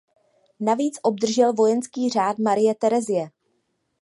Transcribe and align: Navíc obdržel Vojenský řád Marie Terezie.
Navíc 0.59 0.99
obdržel 1.01 1.53
Vojenský 1.53 2.09
řád 2.09 2.37
Marie 2.39 2.75
Terezie. 2.75 3.29